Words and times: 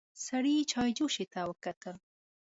سړي 0.25 0.55
چايجوشې 0.71 1.25
ته 1.33 1.39
وکتل. 1.49 1.95